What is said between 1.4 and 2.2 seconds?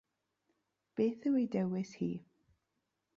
ei dewis hi?